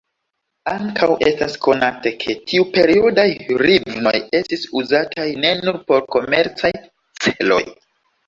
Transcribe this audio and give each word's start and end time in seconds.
Ankaŭ 0.69 1.07
estas 1.31 1.57
konate, 1.65 2.13
ke 2.23 2.35
tiuperiodaj 2.51 3.27
hrivnoj 3.59 4.15
estis 4.39 4.65
uzataj 4.81 5.27
ne 5.43 5.51
nur 5.61 5.77
por 5.91 6.07
komercaj 6.17 6.73
celoj. 7.27 7.63